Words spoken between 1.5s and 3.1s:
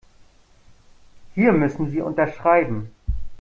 müssen Sie unterschreiben.